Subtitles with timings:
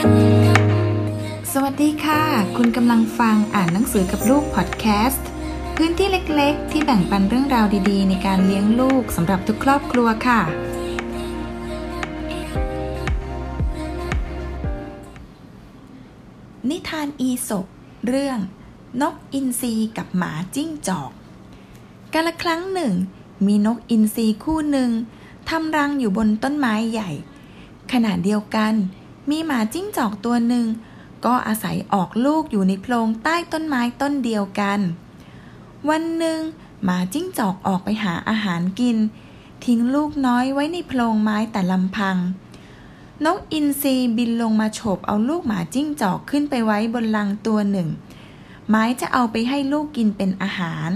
[0.00, 0.02] ส
[1.62, 2.22] วัสดีค่ะ
[2.56, 5.26] คุณกำลังฟังอ่านหนังสือกับลูกพอดแคสต์
[5.76, 10.40] พื้นที่เล็กๆ ที่แบ่งปันเรื่องราวดีๆ ในการเลี้ยงลูกสำหรับทุกครอบครัวค่ะ
[16.70, 17.66] นิทานอีสบ
[18.08, 18.38] เรื่อง
[19.02, 21.10] นกอินทรีกับหมาจิ้งจอก
[22.14, 22.94] กาละครั้งหนึ่ง
[23.46, 24.90] มีนกอินทรีคู่หนึ่ง
[25.48, 27.10] ทำรังอยู่บนต้นไม้ใหญ่
[27.92, 28.74] ขณะเดียวกัน
[29.30, 30.66] มีหมาจิ้งจอกตัวหนึ่ง
[31.24, 34.80] ก็อาศัยออกลูกอยู่ในโพรงใต้ต้นไม้ต้นเดียวกัน
[35.88, 36.40] วันหนึ่ง
[36.84, 38.96] หมาจิ้งจอกออกไปหาอาหารกิน
[39.64, 42.16] ทิ้งลูกน้อยไว้ในโพรงไม้แต่ลำพัง
[43.24, 47.88] นกอินทรีบินลงมาโฉบเอาลูกหมาจิ้งจอกขึ้นไปไว้บนลังตัวหนึ่ง
[48.68, 50.90] ไม้จะเอาไปให้ลูกกินเป็นอาหาร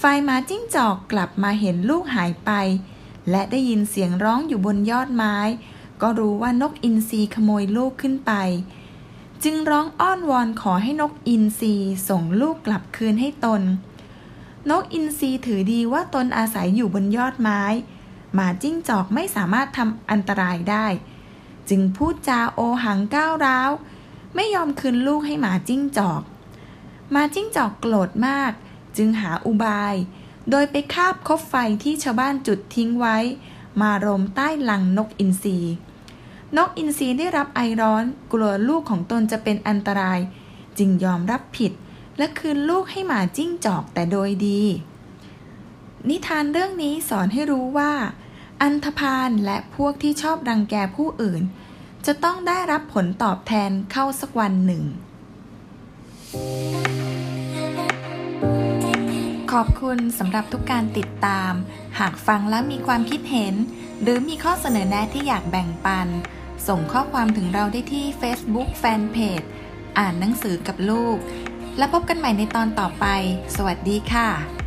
[0.00, 2.50] ฝ่ายหมาจิ้งจอกกลับมาเห็นลูกหายไป
[3.30, 5.36] และได้ยินเสียงร้องอยู่บนยอดไม้
[6.02, 8.32] ก็รู้ว่านกอินทรีขโมยลูกขึ้นไป
[9.44, 11.74] จึงร้องอ้อนวอนขอให้นกอินทรี
[12.08, 13.62] ส่งลูกกลับคืนให้ตน
[14.70, 17.62] นกอินทรีถือดีว่าตนอาศัยอยู่บนยอดไม้
[18.34, 20.86] หมาจิ้งจอกไม่สามารถทำอันตรายได้
[21.68, 23.70] จึงพูดจาโอหังก้าวร้าว
[24.34, 26.22] ไม่ยอมคืนลูกให้หมาจิ้งจอก
[27.10, 28.52] หมาจิ้งจอกโกรธมาก
[28.96, 29.94] จึงหาอุบาย
[30.50, 33.18] โดยไปคาบคบไฟที่ชาวบ้านจุดทิ้งไว้
[33.80, 35.58] มารมใต้ลังนกอินทรี
[36.56, 40.20] นกอินทรีได้รับไอร้อน กลัวลูกของตนจะเป็นอันตราย
[40.78, 41.72] จึงยอมรับผิด
[42.18, 44.62] และคืนลูกให้หมาจิ้งจอกแต่โดยดี
[46.08, 47.92] นิทานเรื่องนี้สอนให้รู้ว่า
[48.62, 51.42] อันธพาลและพวกที่ชอบรังแกผู้อื่น
[52.06, 54.82] จะต้องได้รับผลตอบแทนเข้าสักวันหนึ่ง
[59.60, 61.52] ขอบคุณสำหรับทุกการติดตาม
[61.98, 63.54] หากฟังแล้วมีความคิดเห็น
[64.02, 66.08] หรือมีข้อเสนอแนะที่อยากแบ่งปัน
[66.68, 69.46] ส่งข้อความถึงเราได้ที่ Facebook Fanpage
[69.98, 71.16] อ่านหนังสือกับลูก
[71.78, 73.06] แล้วพบกันใหม่ในตอนต่อไป
[73.56, 74.63] สวัสดีค่ะ